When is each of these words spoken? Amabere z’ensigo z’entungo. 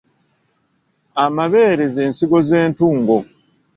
Amabere 1.23 1.83
z’ensigo 1.93 2.39
z’entungo. 2.47 3.17